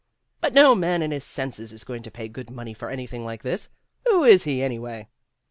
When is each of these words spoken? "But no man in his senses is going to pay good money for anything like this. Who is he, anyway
"But 0.39 0.55
no 0.55 0.73
man 0.73 1.03
in 1.03 1.11
his 1.11 1.23
senses 1.23 1.71
is 1.71 1.83
going 1.83 2.01
to 2.01 2.09
pay 2.09 2.27
good 2.27 2.49
money 2.49 2.73
for 2.73 2.89
anything 2.89 3.23
like 3.23 3.43
this. 3.43 3.69
Who 4.09 4.23
is 4.23 4.45
he, 4.45 4.63
anyway 4.63 5.09